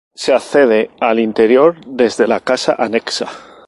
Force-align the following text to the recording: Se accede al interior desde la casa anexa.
Se 0.15 0.33
accede 0.33 0.89
al 0.99 1.19
interior 1.19 1.75
desde 1.85 2.25
la 2.25 2.39
casa 2.39 2.73
anexa. 2.75 3.27